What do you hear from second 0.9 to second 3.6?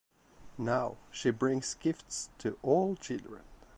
she brings gifts to all children.